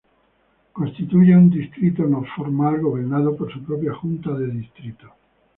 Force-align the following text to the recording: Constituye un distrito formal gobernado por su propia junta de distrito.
Constituye 0.73 1.37
un 1.37 1.51
distrito 1.51 2.03
formal 2.35 2.81
gobernado 2.81 3.37
por 3.37 3.53
su 3.53 3.63
propia 3.63 3.93
junta 3.93 4.31
de 4.31 4.47
distrito. 4.49 5.11